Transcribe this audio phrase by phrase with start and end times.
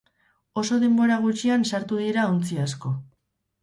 [0.61, 2.99] Oso denbora gutxian sartu dira ontzi asko.